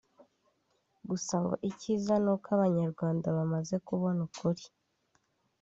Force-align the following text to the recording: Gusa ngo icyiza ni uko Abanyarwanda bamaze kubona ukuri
Gusa 1.09 1.33
ngo 1.43 1.53
icyiza 1.69 2.13
ni 2.23 2.29
uko 2.33 2.47
Abanyarwanda 2.57 3.27
bamaze 3.37 3.75
kubona 3.87 4.19
ukuri 4.27 4.63